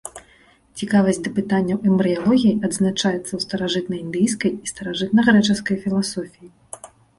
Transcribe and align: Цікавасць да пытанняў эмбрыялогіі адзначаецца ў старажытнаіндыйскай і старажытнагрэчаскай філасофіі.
Цікавасць 0.81 1.19
да 1.27 1.31
пытанняў 1.39 1.83
эмбрыялогіі 1.89 2.55
адзначаецца 2.69 3.21
ў 3.35 3.39
старажытнаіндыйскай 3.45 4.51
і 4.63 4.75
старажытнагрэчаскай 4.75 5.83
філасофіі. 5.87 6.49